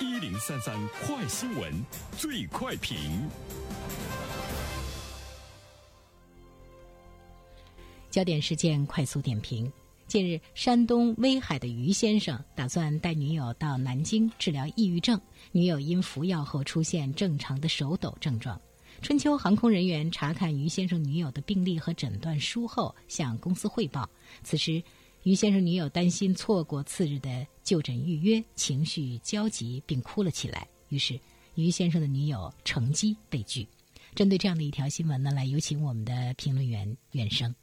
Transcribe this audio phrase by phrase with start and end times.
[0.00, 0.74] 一零三三
[1.04, 1.70] 快新闻，
[2.16, 2.96] 最快评。
[8.10, 9.70] 焦点事件快速点评：
[10.06, 15.20] 近日，山东威海的于先生打算带女友到南京治疗抑郁症，
[15.52, 18.58] 女友因服药后出现正常的手抖症状。
[19.02, 24.08] 春秋航空人员查看于先生女友的病历和诊断书后，向公司汇报。
[24.42, 24.82] 此时，
[25.22, 30.66] 于先生女友担心错过次日的就诊预约，情绪焦急并哭了起来。
[30.88, 31.20] 于是，
[31.56, 33.66] 于先生的女友乘机被拒。
[34.14, 37.54] 针对这样的一条新闻呢，来有请我们的评论员袁生。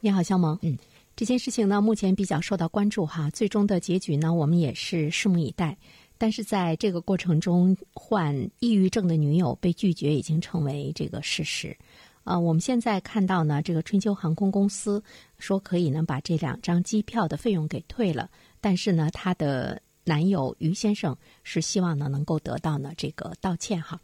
[0.00, 0.58] 你好，肖萌。
[0.62, 0.76] 嗯，
[1.14, 3.30] 这件事情呢，目前比较受到关注哈。
[3.30, 5.78] 最终的结局呢，我们也是拭目以待。
[6.18, 11.76] 但是在这个过程中，患抑郁症的女友被拒绝已经成为这个事实。
[12.24, 15.02] 啊，我们现在看到呢，这个春秋航空公司
[15.38, 24.00] 说可以呢把这两张机票的费用给退了，但是呢，她的男友于先生是希望呢能够得到呢这个道歉哈。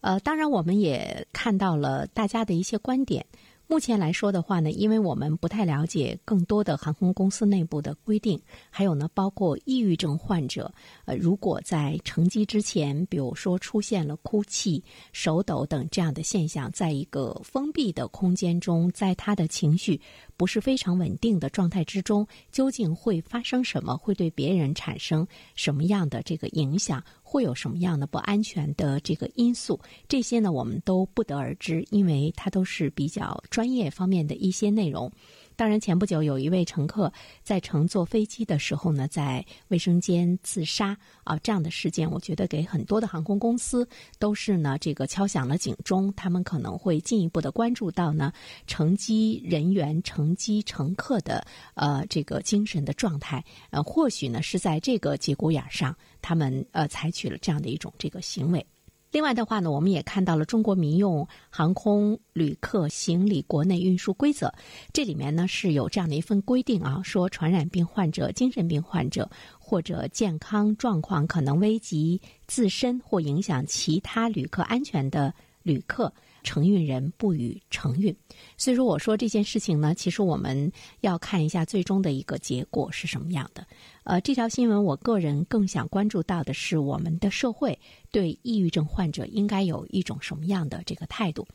[0.00, 3.24] 呃，当然我们也看到了大家的一些观点。
[3.72, 10.70] 目前来说的话呢，因为我们不太了解更多的航空公司内部的规定，还有呢，包括抑郁症患者，
[11.06, 19.98] 呃，如果在乘机之前，比如说出现了哭泣、手抖等这样的现象，在一个封闭的空间中，在他的情绪
[20.36, 23.96] 不是非常稳定的状态之中，究竟会发生什么？
[23.96, 27.02] 会对别人产生什么样的这个影响？
[27.32, 29.80] 会有什么样的不安全的这个因素？
[30.06, 35.10] 这些呢，我们都不得而知，因为它都是比较专业方面的一些内容。
[35.56, 43.86] 当然，前不久有一位乘客在乘坐飞机的时候呢，在卫生间自杀啊，这样的事件，我觉得给很多的航空公司
[44.18, 48.32] 都是呢这个敲响了警钟，他们可能会进一步的关注到呢
[48.66, 58.64] 乘机人员、乘机乘客的呃这个精神的状态，呃，或许呢是在这个节骨眼上，他们呃采取了这样的一种这个行为。
[59.12, 64.52] 另外的话呢，我们也看到了中国民用航空旅客行李国内运输规则，
[64.92, 75.32] 这里面呢是有这样的一份规定啊，说传染病患者、精神病患者或者健康状况可能危及自身或影响其他旅客安全的
[75.62, 76.12] 旅客。
[76.44, 78.12] 承运人不予承运，
[78.56, 80.72] 所以说我说这件事情呢，其实我们
[81.02, 83.64] 要看一下最终的一个结果是什么样的。
[84.04, 87.78] 呃，这条新闻我个人更想关注到的是，我们的社会
[88.10, 91.46] 对抑郁症患者应该有一种什么样的这个态度？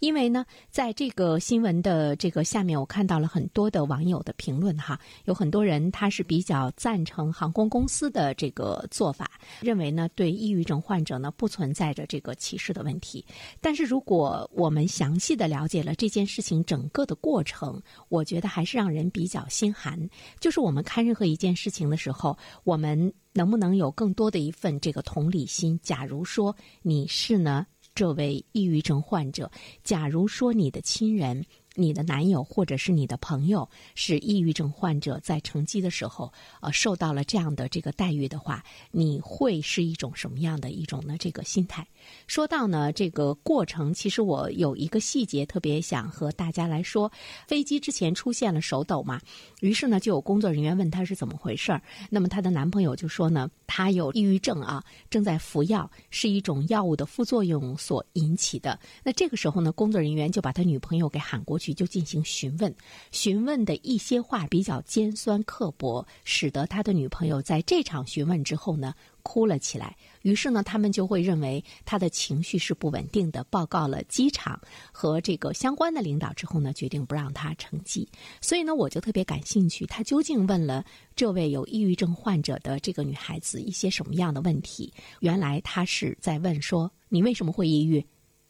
[0.00, 13.24] 因为呢，在这个新闻的这个下面，我看到了很多的网友的评论哈，有很多人他是比较赞成航空公司的这个做法，认为呢，对抑郁症患者呢不存在着这个歧视的问题。
[13.62, 19.98] 但是如果我们详细的了解了这件事情整个的过程，我觉得还是让人比较心寒。
[20.38, 25.78] 就是我们看任何一件事情呢的时候，我们能不能有更多的一份这个同理心？
[25.82, 29.48] 假如说你是呢这位抑郁症患者，
[29.84, 31.44] 假如说你的亲人。
[31.74, 38.62] 你的男友或者是你的朋友是抑郁症患者，在乘机的时候，呃，受到了这样的这个待遇的话，
[38.92, 41.16] 你会是一种什么样的一种呢？
[41.18, 41.86] 这个心态。
[42.26, 47.10] 说到呢，这个过程，其实我有一个细节特别想和大家来说。
[47.48, 49.20] 飞机之前出现了手抖嘛，
[49.60, 51.82] 于是呢，就有工作人员问他是怎么回事儿。
[52.10, 58.78] 那么她的男朋友就说呢，他有抑郁症啊，正在服药，是一种药物的副作用所引起的。
[59.02, 61.63] 那这个时候呢，工作人员就把他女朋友给喊过去。
[61.72, 62.74] 就进行询问，
[63.12, 68.92] 询问的一些话比较尖酸刻薄，使得他的女朋友在这场询问之后呢。
[69.26, 74.60] 哭了起来，于是呢，他们就会认为他的情绪是不稳定的，报告了机场
[74.92, 78.06] 和这个相关的领导之后呢，决定不让他乘机。
[78.42, 80.84] 所以呢，我就特别感兴趣，他究竟问了
[81.16, 84.92] 这位有抑郁症患者的这个女孩子一些什么样的问题？
[85.20, 88.04] 原来他是在问说：“你为什么会抑郁？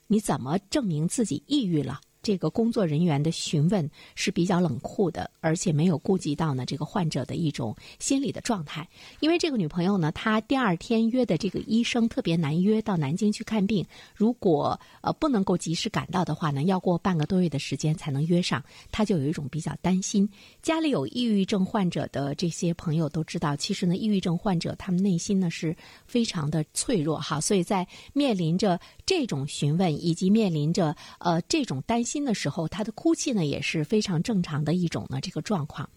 [0.09, 8.89] 你怎么证明自己抑郁了？”这个工作人员的询问是比较冷酷的，而且没有顾及到呢这个患者的一种心理的状态。
[9.21, 13.85] 因为这个女朋友呢，她第二天约的这个医生特别难约，到南京去看病。
[14.15, 18.65] 如果呃不能够及时赶到的话呢，要过半个多月的时间才能约上。
[18.91, 20.27] 她就有一种比较担心。
[20.63, 27.39] 家里有抑郁症患者的这些朋友都知道，其实呢，抑郁症患者他们内心呢是非常的脆弱哈。
[27.39, 32.14] 所以在面临着这种询问以及面临着呃这种担心。
[32.15, 35.91] 心的时候，他的哭泣呢也是非常正常的一种呢这个状况，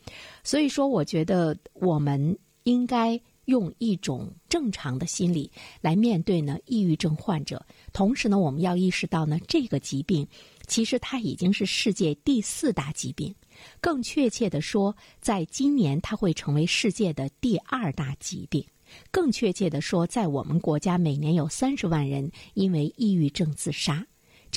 [0.44, 10.28] 所以说我觉得我们应该用一种正常的心理来面对呢抑郁症患者，同时呢我们要意识到呢这个疾病
[10.66, 13.32] 其实它已经是世界第四大疾病，
[13.80, 18.66] 更确切的说，在今年它会成为世界的第二大疾病。
[19.12, 24.04] 更确切的说，在我们国家每年有三十万人因为抑郁症自杀。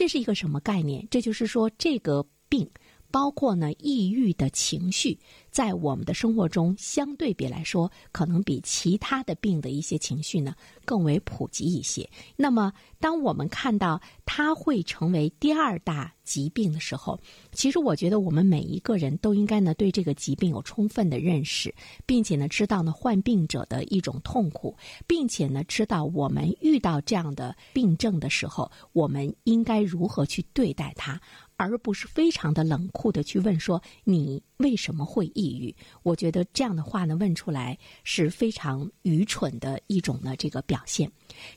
[0.00, 1.06] 这是一个什么概念？
[1.10, 2.66] 这就是说，这个病。
[3.10, 5.18] 包括呢，抑郁的情绪，
[5.50, 10.54] 在我们的生活中相对比来说，可能比其他的病的一些情绪呢
[10.84, 12.08] 更为普及一些。
[12.36, 17.18] 那么，当我们看到它会成为第二大疾病的时候，
[17.52, 21.74] 其实我觉得我们每一个人都应该呢对这个疾病有充分的认识，
[22.06, 24.76] 并且呢知道呢患病者的一种痛苦，
[25.06, 31.20] 并且呢知道我们遇到这样的病症的时候，我们应该如何去对待它。
[31.56, 35.74] 而不是非常的冷酷的去问说你为什么会抑郁？
[36.02, 41.10] 我觉得这样的话呢，问出来是非常愚蠢的一种呢这个表现。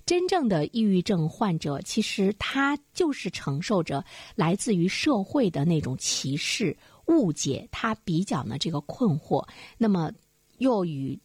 [0.06, 4.04] 真正的抑郁症患者，其实他就是承受着
[4.36, 6.76] 来自于社会的那种歧视、
[7.08, 9.46] 误解，他比较呢这个困惑，
[9.78, 10.12] 那么
[10.60, 11.20] 又与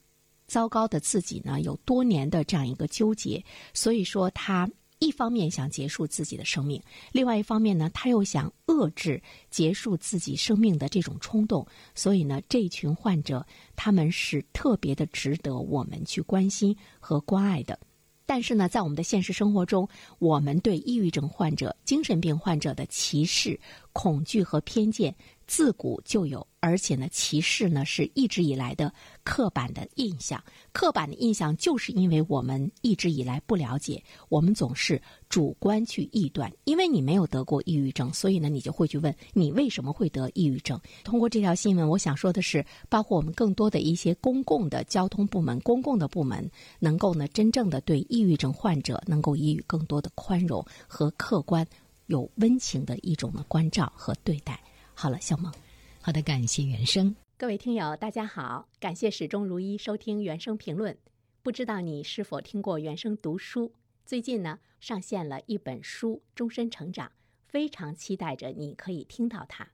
[0.47, 4.69] 糟糕的自己呢有多年的这样一个纠结，所以说他。
[4.99, 11.67] 一方面想结束自己的生命，另外一方面呢，他又想遏制结束自己生命的这种冲动。
[11.95, 13.47] 所以呢，这群患者
[13.77, 17.79] 他们是特别的值得我们去关心和关爱的。
[18.27, 23.59] 但是呢，在我们的现实生活中，我们对抑郁症患者、精神病患者的歧视、
[23.99, 25.13] 恐惧和偏见
[25.49, 26.47] 自古就有。
[26.61, 28.93] 而且呢，歧视呢是一直以来的
[29.25, 30.43] 刻板的印象。
[30.73, 36.53] 刻板的印象就是因为我们一直以来不了解，我们总是主观去臆断。
[36.65, 40.81] 因为你没有得过抑郁症，所以呢，你就会去问你为什么会得抑郁症。
[41.03, 46.49] 通过这条新闻，我想说的是，包括我们更多的一些公共的交通部门、公共的部门，
[46.79, 51.65] 能够呢真正的对抑郁症患者能够给予更多的宽容和客观、
[52.09, 54.59] 有温情的一种的关照和对待。
[54.95, 55.53] 好了，小梦。
[56.01, 57.15] 好的，感谢原生。
[57.37, 60.97] 各位听友，大家好，感谢始终如一收听原生评论。
[61.43, 63.73] 不知道你是否听过原生读书？
[64.07, 67.09] 最近呢，上线了一本书《终身成长》，
[67.47, 69.65] 非常期待着你可以听到它。《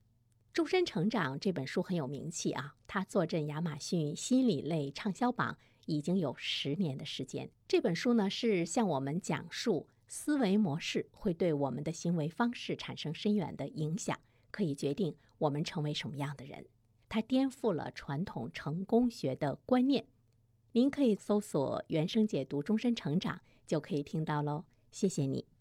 [0.53, 7.49] 终身成长》这本书很有名气啊，它坐镇亚马逊心理类畅销榜已经有十年的时间。
[7.69, 9.87] 这本书呢，是向我们讲述
[10.17, 14.17] 思维模式会对我们的行为方式产生深远的影响。
[14.53, 16.67] 可以决定我们成为什么样的人，
[17.09, 20.07] 它颠覆了传统成功学的观念。
[20.71, 24.65] 您可以搜索“原生解读终身成长”，就可以听到喽。
[24.93, 25.54] 谢谢你。